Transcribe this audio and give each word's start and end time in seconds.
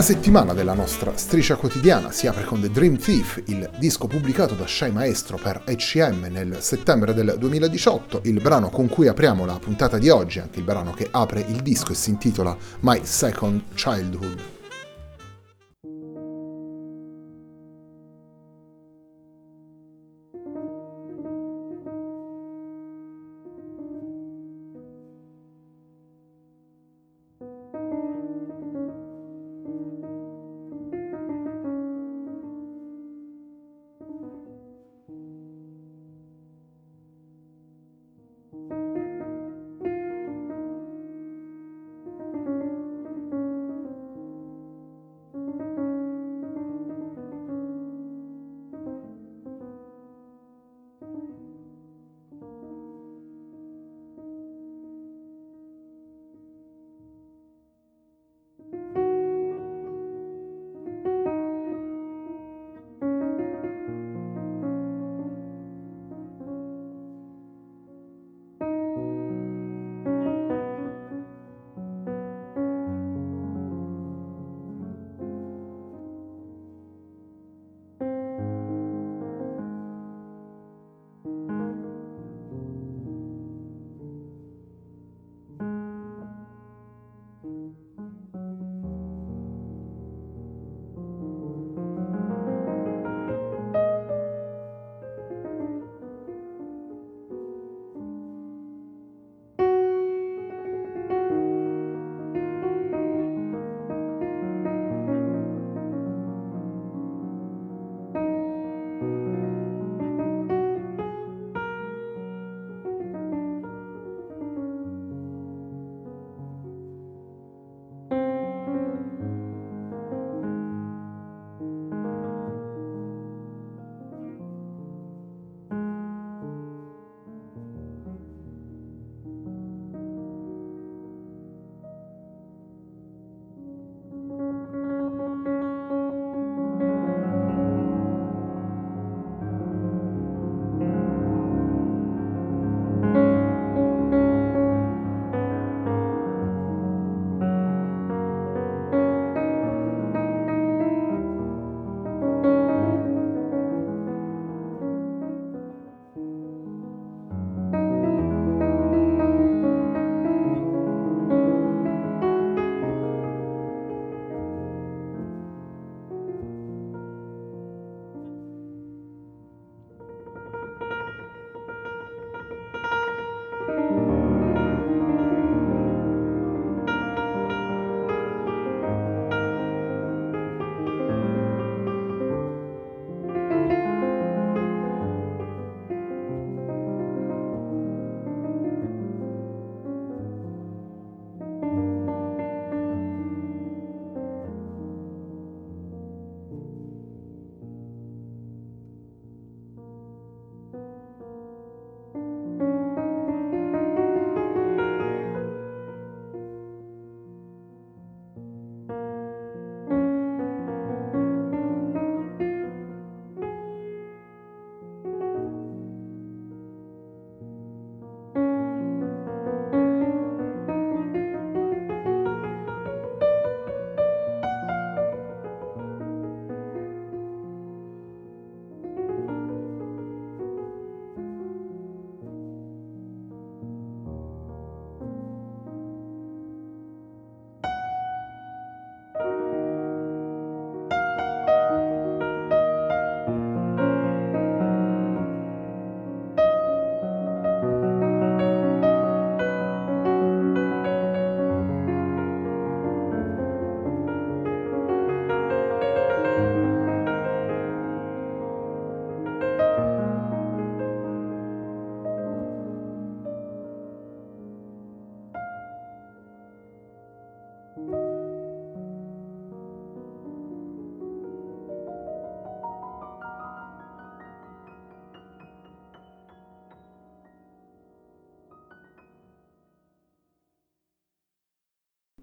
La 0.00 0.06
settimana 0.06 0.54
della 0.54 0.72
nostra 0.72 1.14
striscia 1.14 1.56
quotidiana 1.56 2.10
si 2.10 2.26
apre 2.26 2.44
con 2.44 2.58
The 2.58 2.70
Dream 2.70 2.96
Thief, 2.96 3.42
il 3.48 3.68
disco 3.76 4.06
pubblicato 4.06 4.54
da 4.54 4.66
Shai 4.66 4.90
Maestro 4.92 5.36
per 5.36 5.62
HM 5.66 6.26
nel 6.30 6.56
settembre 6.62 7.12
del 7.12 7.36
2018, 7.38 8.22
il 8.24 8.40
brano 8.40 8.70
con 8.70 8.88
cui 8.88 9.08
apriamo 9.08 9.44
la 9.44 9.58
puntata 9.58 9.98
di 9.98 10.08
oggi, 10.08 10.38
anche 10.38 10.60
il 10.60 10.64
brano 10.64 10.94
che 10.94 11.06
apre 11.10 11.44
il 11.46 11.60
disco 11.60 11.92
e 11.92 11.96
si 11.96 12.08
intitola 12.08 12.56
My 12.80 13.00
Second 13.02 13.74
Childhood. 13.74 14.59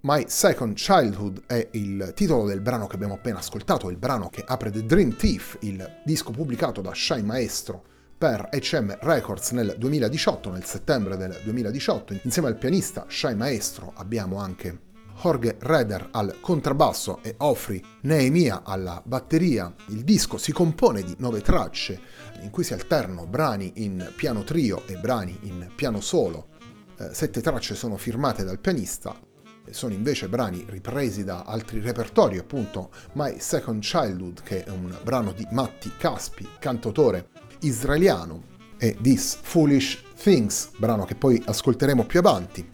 My 0.08 0.24
Second 0.30 0.76
Childhood 0.76 1.42
è 1.48 1.68
il 1.72 2.14
titolo 2.16 2.46
del 2.46 2.62
brano 2.62 2.88
che 2.88 2.96
abbiamo 2.96 3.16
appena 3.16 3.40
ascoltato, 3.40 3.90
il 3.90 3.98
brano 3.98 4.30
che 4.30 4.42
apre 4.48 4.72
The 4.72 4.86
Dream 4.86 5.18
Thief, 5.18 5.58
il 5.64 6.00
disco 6.06 6.32
pubblicato 6.32 6.80
da 6.80 6.94
Shai 6.94 7.24
Maestro 7.24 7.84
per 8.18 8.48
HM 8.50 9.00
Records 9.02 9.52
nel 9.52 9.76
2018, 9.78 10.50
nel 10.50 10.64
settembre 10.64 11.18
del 11.18 11.38
2018. 11.44 12.20
Insieme 12.22 12.48
al 12.48 12.56
pianista 12.56 13.04
Shai 13.10 13.36
Maestro 13.36 13.92
abbiamo 13.98 14.38
anche 14.38 14.80
Jorge 15.22 15.58
Reder 15.60 16.08
al 16.12 16.38
contrabbasso 16.40 17.20
e 17.22 17.36
Ofri 17.40 17.84
Neemia 18.04 18.62
alla 18.64 19.02
batteria. 19.04 19.76
Il 19.88 20.06
disco 20.06 20.38
si 20.38 20.54
compone 20.54 21.04
di 21.04 21.16
nove 21.18 21.42
tracce 21.42 22.00
in 22.44 22.50
cui 22.50 22.64
si 22.64 22.72
alternano 22.72 23.26
brani 23.26 23.74
in 23.76 24.14
piano 24.16 24.46
trio 24.46 24.84
e 24.86 24.96
brani 24.96 25.38
in 25.42 25.70
piano 25.76 26.00
solo. 26.00 26.48
Eh, 26.98 27.10
sette 27.14 27.42
tracce 27.42 27.76
sono 27.76 27.98
firmate 27.98 28.46
dal 28.46 28.60
pianista, 28.60 29.14
sono 29.72 29.94
invece 29.94 30.28
brani 30.28 30.66
ripresi 30.68 31.24
da 31.24 31.44
altri 31.44 31.80
repertori, 31.80 32.38
appunto 32.38 32.92
My 33.14 33.36
Second 33.40 33.82
Childhood, 33.82 34.44
che 34.44 34.64
è 34.64 34.70
un 34.70 34.96
brano 35.04 35.32
di 35.32 35.48
Matti 35.52 35.92
Caspi, 35.98 36.48
cantautore 36.60 37.30
israeliano, 37.62 38.56
e 38.78 38.96
This 39.02 39.38
Foolish 39.42 40.04
Things, 40.22 40.72
brano 40.78 41.06
che 41.06 41.16
poi 41.16 41.42
ascolteremo 41.44 42.06
più 42.06 42.20
avanti, 42.20 42.72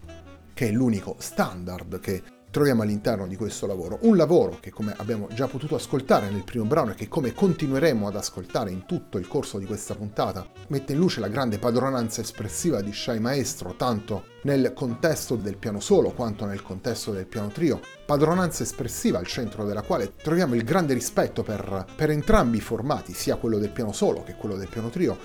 che 0.53 0.67
è 0.67 0.71
l'unico 0.71 1.15
standard 1.19 1.99
che 1.99 2.21
troviamo 2.53 2.83
all'interno 2.83 3.25
di 3.25 3.35
questo 3.35 3.65
lavoro. 3.65 3.97
Un 4.01 4.15
lavoro 4.15 4.59
che, 4.61 4.69
come 4.69 4.93
abbiamo 4.97 5.27
già 5.33 5.47
potuto 5.47 5.73
ascoltare 5.73 6.29
nel 6.29 6.43
primo 6.43 6.65
brano 6.65 6.91
e 6.91 6.93
che 6.93 7.07
come 7.07 7.33
continueremo 7.33 8.07
ad 8.07 8.15
ascoltare 8.15 8.69
in 8.69 8.85
tutto 8.85 9.17
il 9.17 9.27
corso 9.27 9.57
di 9.57 9.65
questa 9.65 9.95
puntata, 9.95 10.47
mette 10.67 10.93
in 10.93 10.99
luce 10.99 11.19
la 11.19 11.29
grande 11.29 11.57
padronanza 11.57 12.21
espressiva 12.21 12.81
di 12.81 12.93
Shai 12.93 13.19
Maestro, 13.19 13.73
tanto 13.73 14.25
nel 14.43 14.71
contesto 14.75 15.35
del 15.35 15.57
piano 15.57 15.79
solo 15.79 16.11
quanto 16.11 16.45
nel 16.45 16.61
contesto 16.61 17.11
del 17.11 17.25
piano 17.25 17.47
trio, 17.47 17.79
padronanza 18.05 18.61
espressiva 18.61 19.17
al 19.17 19.25
centro 19.25 19.65
della 19.65 19.81
quale 19.81 20.13
troviamo 20.15 20.53
il 20.53 20.63
grande 20.63 20.93
rispetto 20.93 21.41
per, 21.41 21.87
per 21.95 22.11
entrambi 22.11 22.57
i 22.57 22.61
formati, 22.61 23.15
sia 23.15 23.37
quello 23.37 23.57
del 23.57 23.71
piano 23.71 23.93
solo 23.93 24.21
che 24.21 24.35
quello 24.35 24.57
del 24.57 24.69
piano 24.69 24.89
trio, 24.89 25.17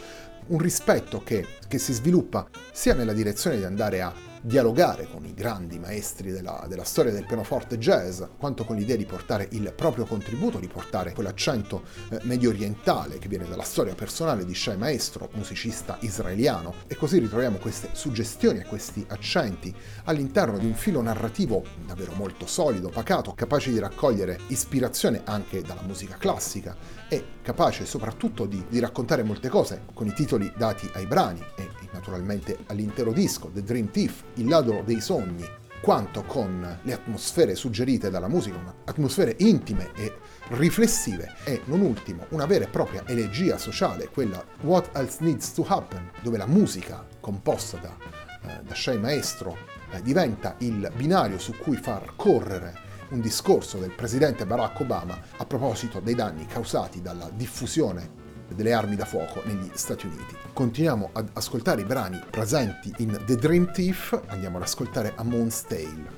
un 0.46 0.58
rispetto 0.60 1.22
che, 1.22 1.46
che 1.69 1.76
si 1.76 1.92
sviluppa 1.92 2.48
sia 2.72 2.94
nella 2.94 3.12
direzione 3.12 3.58
di 3.58 3.64
andare 3.64 4.00
a 4.00 4.27
dialogare 4.43 5.08
con 5.11 5.25
i 5.25 5.35
grandi 5.35 5.79
maestri 5.79 6.31
della, 6.31 6.64
della, 6.69 6.85
storia 6.85 7.12
del 7.12 7.26
pianoforte 7.26 7.79
jazz, 7.79 8.23
quanto 8.38 8.64
con 8.64 8.76
l'idea 8.76 8.96
di 8.96 9.05
portare 9.05 9.49
il 9.52 9.73
proprio 9.75 10.05
contributo, 10.05 10.58
di 10.58 10.69
portare 10.69 11.12
quell'accento 11.12 11.82
eh, 12.11 12.19
medio 12.23 12.50
orientale 12.50 13.19
che 13.19 13.29
viene 13.29 13.49
dalla 13.49 13.62
storia 13.62 13.94
personale 13.94 14.44
di 14.44 14.55
Shai 14.55 14.76
Maestro, 14.76 15.31
musicista 15.35 15.96
israeliano, 16.00 16.75
e 16.87 16.96
così 16.96 17.19
ritroviamo 17.19 17.58
queste 17.58 17.90
suggestioni 17.93 18.61
e 18.61 18.64
questi 18.64 19.05
accenti 19.08 19.75
all'interno 20.05 20.58
di 20.58 20.67
un 20.67 20.75
filo 20.75 21.02
narrativo 21.02 21.64
davvero 21.87 22.12
molto 22.12 22.46
solido, 22.46 22.88
pacato, 22.88 23.35
capace 23.35 23.70
di 23.70 23.79
raccogliere 23.79 24.38
ispirazione 24.49 25.23
anche 25.25 25.62
dalla 25.62 25.82
musica 25.82 26.17
classica 26.17 26.76
e 27.08 27.25
capace 27.43 27.87
soprattutto 27.87 28.46
di, 28.46 28.64
di 28.69 28.78
raccontare 28.78 29.22
molte 29.22 29.49
cose 29.49 29.84
con 29.94 30.06
i 30.06 30.12
titoli 30.12 30.52
dati 30.56 30.88
ai 30.94 31.06
brani 31.06 31.43
e 31.56 31.69
naturalmente 31.99 32.58
all'intero 32.66 33.12
disco, 33.12 33.50
The 33.52 33.62
Dream 33.62 33.90
Thief, 33.90 34.22
Il 34.34 34.49
ladro 34.49 34.82
dei 34.84 35.00
sogni, 35.00 35.44
quanto 35.81 36.22
con 36.22 36.78
le 36.82 36.93
atmosfere 36.93 37.55
suggerite 37.55 38.10
dalla 38.10 38.28
musica, 38.28 38.75
atmosfere 38.84 39.34
intime 39.38 39.90
e 39.94 40.14
riflessive 40.50 41.34
e 41.44 41.62
non 41.64 41.81
ultimo 41.81 42.26
una 42.31 42.46
vera 42.46 42.64
e 42.64 42.69
propria 42.69 43.05
elegia 43.06 43.58
sociale, 43.58 44.08
quella 44.08 44.43
What 44.62 44.96
Else 44.96 45.19
Needs 45.20 45.52
to 45.52 45.64
Happen, 45.66 46.11
dove 46.22 46.37
la 46.38 46.46
musica 46.46 47.06
composta 47.20 47.76
da, 47.78 47.96
eh, 48.43 48.62
da 48.62 48.75
Shai 48.75 48.99
Maestro 48.99 49.56
eh, 49.90 50.02
diventa 50.02 50.54
il 50.58 50.90
binario 50.96 51.38
su 51.38 51.54
cui 51.56 51.76
far 51.76 52.14
correre 52.16 52.87
un 53.10 53.20
discorso 53.20 53.78
del 53.78 53.94
presidente 53.94 54.44
Barack 54.44 54.81
Obama 54.81 55.19
a 55.37 55.46
proposito 55.46 56.00
dei 56.00 56.14
danni 56.14 56.46
causati 56.46 57.00
dalla 57.00 57.31
diffusione 57.32 58.26
delle 58.55 58.72
armi 58.72 58.96
da 58.96 59.05
fuoco 59.05 59.43
negli 59.44 59.70
Stati 59.75 60.06
Uniti. 60.06 60.37
Continuiamo 60.52 61.10
ad 61.12 61.31
ascoltare 61.34 61.82
i 61.82 61.84
brani 61.84 62.20
presenti 62.31 62.93
in 62.99 63.20
The 63.26 63.37
Dream 63.37 63.70
Thief, 63.72 64.20
andiamo 64.26 64.56
ad 64.56 64.62
ascoltare 64.62 65.12
A 65.16 65.22
Moon's 65.22 65.62
Tale. 65.62 66.17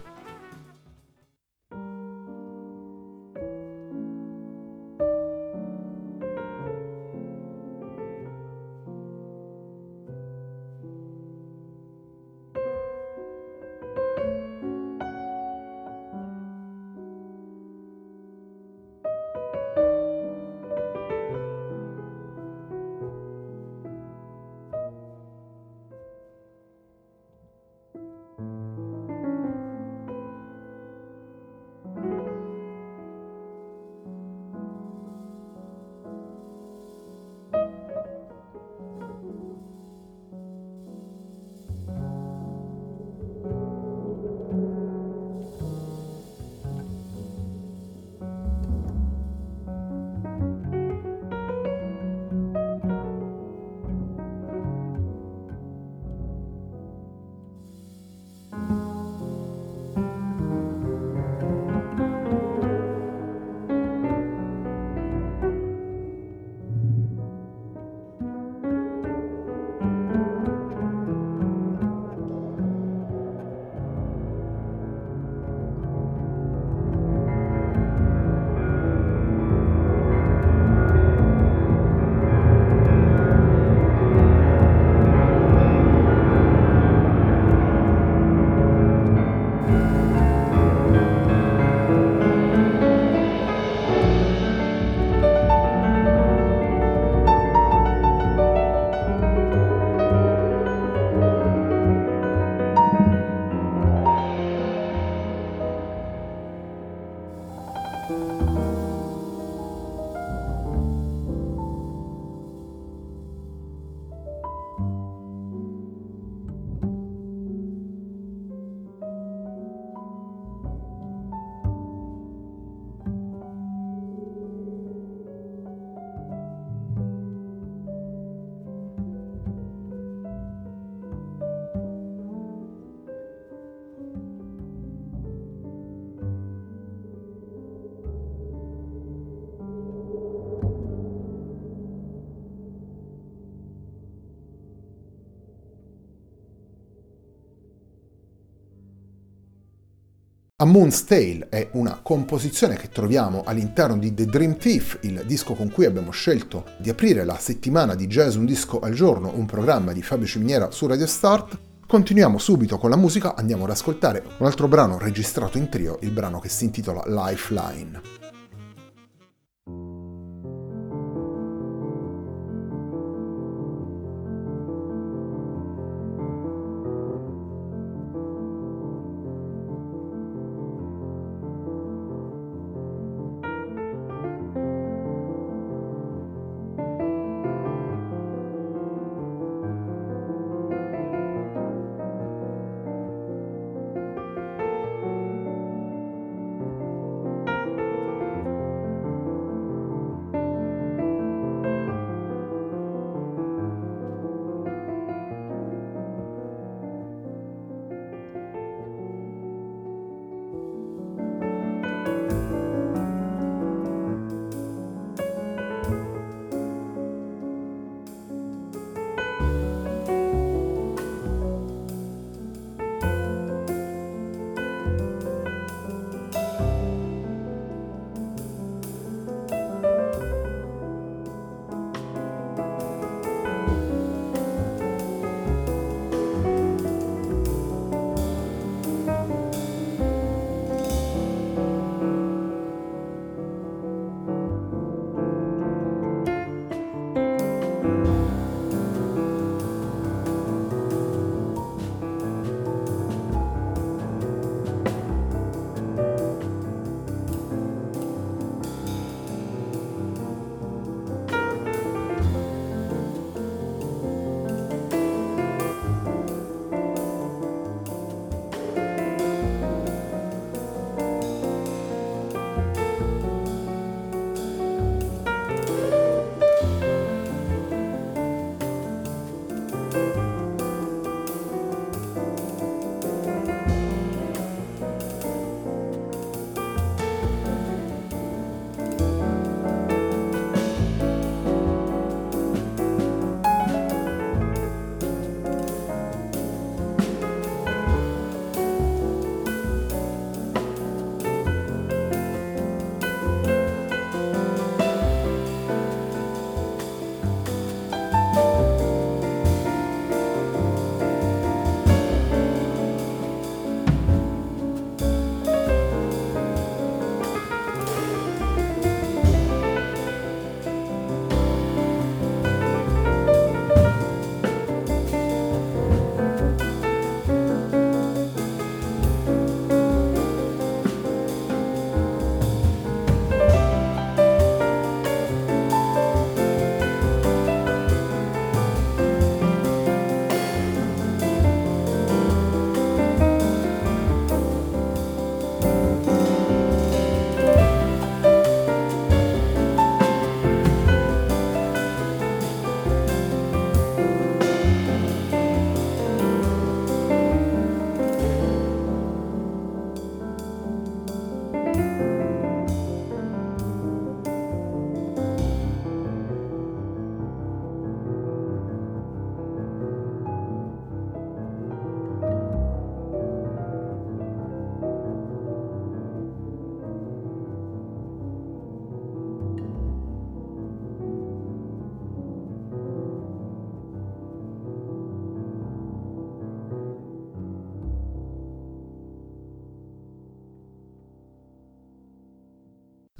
A 150.60 150.66
Moon's 150.66 151.04
Tale 151.04 151.46
è 151.48 151.70
una 151.72 152.00
composizione 152.02 152.76
che 152.76 152.90
troviamo 152.90 153.44
all'interno 153.46 153.96
di 153.96 154.12
The 154.12 154.26
Dream 154.26 154.58
Thief, 154.58 154.98
il 155.04 155.22
disco 155.24 155.54
con 155.54 155.70
cui 155.70 155.86
abbiamo 155.86 156.10
scelto 156.10 156.66
di 156.76 156.90
aprire 156.90 157.24
la 157.24 157.38
settimana 157.38 157.94
di 157.94 158.06
Jazz 158.06 158.34
Un 158.34 158.44
Disco 158.44 158.78
al 158.78 158.92
Giorno, 158.92 159.32
un 159.34 159.46
programma 159.46 159.94
di 159.94 160.02
Fabio 160.02 160.26
Ciminiera 160.26 160.70
su 160.70 160.86
Radio 160.86 161.06
Start, 161.06 161.58
Continuiamo 161.86 162.38
subito 162.38 162.78
con 162.78 162.90
la 162.90 162.96
musica, 162.96 163.34
andiamo 163.34 163.64
ad 163.64 163.70
ascoltare 163.70 164.22
un 164.38 164.46
altro 164.46 164.68
brano 164.68 164.98
registrato 164.98 165.58
in 165.58 165.68
trio, 165.70 165.98
il 166.02 166.10
brano 166.10 166.38
che 166.38 166.48
si 166.48 166.64
intitola 166.66 167.02
Lifeline. 167.06 168.19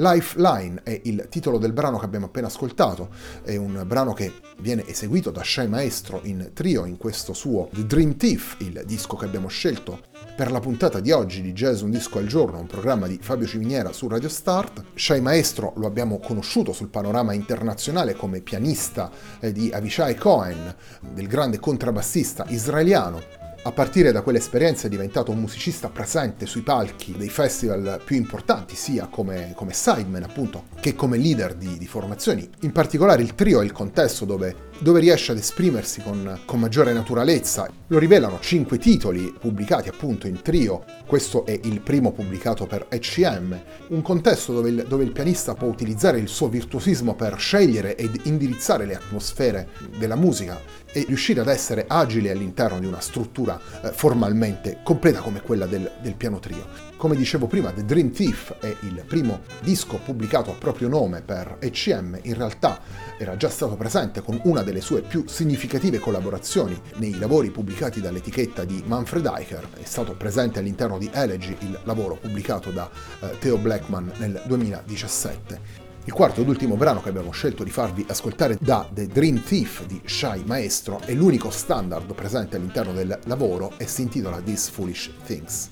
Lifeline 0.01 0.81
è 0.83 0.99
il 1.05 1.27
titolo 1.29 1.59
del 1.59 1.75
brano 1.75 1.99
che 1.99 2.07
abbiamo 2.07 2.25
appena 2.25 2.47
ascoltato, 2.47 3.11
è 3.45 3.57
un 3.57 3.85
brano 3.87 4.15
che 4.15 4.33
viene 4.61 4.87
eseguito 4.87 5.31
da 5.31 5.43
Shai 5.45 5.69
Maestro 5.69 6.21
in 6.25 6.53
trio 6.55 6.87
in 6.87 6.97
questo 6.97 7.35
suo 7.35 7.69
The 7.71 7.85
Dream 7.85 8.17
Thief, 8.17 8.57
il 8.61 8.83
disco 8.87 9.17
che 9.17 9.27
abbiamo 9.27 9.49
scelto 9.49 10.01
per 10.35 10.51
la 10.51 10.61
puntata 10.61 11.01
di 11.01 11.11
oggi 11.11 11.43
di 11.43 11.53
Jazz 11.53 11.83
Un 11.83 11.91
Disco 11.91 12.17
al 12.17 12.27
Giorno, 12.27 12.59
un 12.59 12.67
programma 12.67 13.07
di 13.07 13.19
Fabio 13.21 13.47
Civiniera 13.47 13.93
su 13.93 14.09
Radio 14.09 14.31
Start. 14.31 14.85
Shai 14.95 15.21
Maestro 15.21 15.75
lo 15.77 15.87
abbiamo 15.87 16.19
conosciuto 16.19 16.73
sul 16.73 16.89
panorama 16.89 17.35
internazionale 17.35 18.15
come 18.15 18.41
pianista 18.41 19.11
eh, 19.39 19.53
di 19.53 19.71
Avishai 19.71 20.15
Cohen, 20.15 20.75
del 21.13 21.27
grande 21.27 21.59
contrabbassista 21.59 22.47
israeliano 22.49 23.40
a 23.63 23.73
partire 23.73 24.11
da 24.11 24.23
quell'esperienza 24.23 24.87
è 24.87 24.91
diventato 24.91 25.33
un 25.33 25.39
musicista 25.39 25.91
presente 25.91 26.47
sui 26.47 26.63
palchi 26.63 27.15
dei 27.17 27.29
festival 27.29 28.01
più 28.03 28.17
importanti, 28.17 28.75
sia 28.75 29.07
come, 29.09 29.53
come 29.55 29.75
sideman 29.75 30.23
appunto 30.23 30.65
che 30.81 30.95
come 30.95 31.19
leader 31.19 31.55
di, 31.55 31.77
di, 31.77 31.87
formazioni. 31.87 32.49
In 32.61 32.73
particolare 32.73 33.21
il 33.21 33.35
trio 33.35 33.61
è 33.61 33.65
il 33.65 33.73
contesto 33.73 34.25
dove, 34.25 34.69
dove 34.79 35.01
riesce 35.01 35.33
ad 35.33 35.39
esprimersi 35.39 36.01
con, 36.01 36.41
con, 36.47 36.59
maggiore 36.59 36.95
naturalezza. 36.95 37.71
Lo 37.89 37.99
rivelano 37.99 38.39
cinque 38.41 38.79
titoli 38.79 39.35
pubblicati 39.39 39.91
appunto 39.91 40.27
in 40.27 40.41
trio, 40.41 40.85
questo 41.07 41.45
è 41.45 41.59
il 41.65 41.81
primo 41.81 42.13
pubblicato 42.13 42.65
per 42.67 42.87
ECM, 42.89 43.61
un 43.89 44.01
contesto 44.01 44.55
dove 44.55 44.71
il, 44.71 44.87
dove 44.89 45.05
il 45.05 45.13
pianista 45.13 45.53
può 45.53 45.69
utilizzare 45.69 46.19
il 46.19 46.29
suo 46.29 46.49
virtuosismo 46.49 47.15
per 47.15 47.39
scegliere 47.39 47.95
ed 47.95 48.21
indirizzare 48.25 48.87
le 48.87 48.95
atmosfere 48.95 49.69
della 49.99 50.17
musica 50.17 50.59
e 50.93 51.05
riuscire 51.07 51.41
ad 51.41 51.49
essere 51.49 51.85
agile 51.89 52.31
all'interno 52.31 52.79
di 52.79 52.87
una 52.87 53.01
struttura 53.01 53.61
eh, 53.83 53.93
formalmente 53.93 54.81
completa 54.83 55.21
come 55.21 55.41
quella 55.41 55.67
del, 55.67 55.91
del, 56.01 56.15
piano 56.15 56.39
trio. 56.39 56.89
Come 56.97 57.17
dicevo 57.17 57.47
prima, 57.47 57.71
The 57.71 57.85
Dream 57.85 58.11
Thief 58.11 58.59
è 58.59 58.75
il 58.81 59.05
primo 59.07 59.41
disco 59.61 59.99
pubblicato 60.05 60.51
a 60.51 60.55
proprio 60.55 60.89
nome 60.89 61.23
per 61.23 61.57
ECM, 61.61 62.19
in 62.23 62.35
realtà 62.35 62.81
era 63.19 63.37
già 63.37 63.49
stato 63.49 63.77
presente 63.77 64.23
con 64.23 64.41
una 64.45 64.63
delle 64.63 64.81
sue 64.81 65.03
più 65.03 65.25
significative 65.27 65.99
collaborazioni 65.99 66.79
nei 66.97 67.19
lavori 67.19 67.51
pubblicati 67.51 68.01
dall'etichetta 68.01 68.65
di 68.65 68.83
Manfred 68.87 69.27
Eicher, 69.27 69.69
è 69.81 69.85
stato 69.85 70.15
presente 70.15 70.59
all'interno 70.59 70.99
di 70.99 71.11
Elegy, 71.13 71.57
il 71.61 71.79
lavoro 71.85 72.17
pubblicato 72.17 72.71
da 72.71 72.91
eh, 73.21 73.39
Theo 73.39 73.57
Blackman 73.57 74.13
nel 74.19 74.43
2017. 74.47 75.90
Il 76.11 76.17
quarto 76.17 76.41
ed 76.41 76.49
ultimo 76.49 76.75
brano 76.75 77.01
che 77.01 77.09
abbiamo 77.09 77.31
scelto 77.31 77.63
di 77.63 77.71
farvi 77.71 78.05
ascoltare 78.09 78.59
da 78.61 78.85
The 78.93 79.07
Dream 79.07 79.45
Thief 79.45 79.87
di 79.87 80.01
Shy 80.05 80.43
Maestro 80.45 80.99
è 81.05 81.15
l'unico 81.15 81.51
standard 81.51 82.13
presente 82.15 82.57
all'interno 82.57 82.93
del 82.93 83.17
lavoro 83.27 83.75
e 83.77 83.87
si 83.87 84.03
intitola 84.03 84.41
These 84.41 84.73
Foolish 84.73 85.13
Things. 85.25 85.71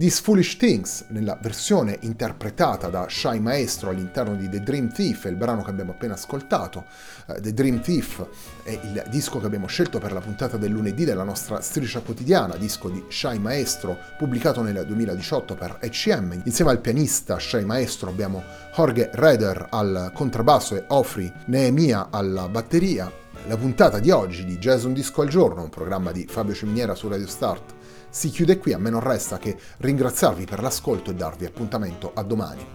These 0.00 0.20
Foolish 0.22 0.56
Things, 0.58 1.06
nella 1.08 1.36
versione 1.42 1.98
interpretata 2.02 2.86
da 2.86 3.06
Shy 3.08 3.40
Maestro 3.40 3.90
all'interno 3.90 4.36
di 4.36 4.48
The 4.48 4.60
Dream 4.60 4.92
Thief, 4.92 5.24
il 5.24 5.34
brano 5.34 5.64
che 5.64 5.70
abbiamo 5.70 5.90
appena 5.90 6.14
ascoltato. 6.14 6.84
Uh, 7.26 7.40
The 7.40 7.52
Dream 7.52 7.80
Thief 7.80 8.24
è 8.62 8.78
il 8.80 9.02
disco 9.10 9.40
che 9.40 9.46
abbiamo 9.46 9.66
scelto 9.66 9.98
per 9.98 10.12
la 10.12 10.20
puntata 10.20 10.56
del 10.56 10.70
lunedì 10.70 11.04
della 11.04 11.24
nostra 11.24 11.60
striscia 11.60 11.98
quotidiana, 11.98 12.54
disco 12.54 12.88
di 12.88 13.06
Shy 13.08 13.38
Maestro, 13.38 13.98
pubblicato 14.16 14.62
nel 14.62 14.86
2018 14.86 15.56
per 15.56 15.78
ECM. 15.80 16.42
Insieme 16.44 16.70
al 16.70 16.80
pianista 16.80 17.40
Shy 17.40 17.64
Maestro 17.64 18.08
abbiamo 18.08 18.44
Jorge 18.72 19.10
Reder 19.12 19.66
al 19.68 20.12
contrabbasso 20.14 20.76
e 20.76 20.84
Ofri 20.86 21.32
Neemia 21.46 22.06
alla 22.12 22.48
batteria. 22.48 23.12
La 23.48 23.56
puntata 23.56 23.98
di 23.98 24.12
oggi 24.12 24.44
di 24.44 24.58
Jason 24.58 24.92
Disco 24.92 25.22
al 25.22 25.28
giorno, 25.28 25.64
un 25.64 25.70
programma 25.70 26.12
di 26.12 26.24
Fabio 26.28 26.54
Ciminiera 26.54 26.94
su 26.94 27.08
Radio 27.08 27.26
Start 27.26 27.77
si 28.10 28.30
chiude 28.30 28.58
qui, 28.58 28.72
a 28.72 28.78
me 28.78 28.90
non 28.90 29.00
resta 29.00 29.38
che 29.38 29.56
ringraziarvi 29.78 30.44
per 30.44 30.60
l'ascolto 30.60 31.10
e 31.10 31.14
darvi 31.14 31.44
appuntamento 31.44 32.12
a 32.14 32.22
domani. 32.22 32.66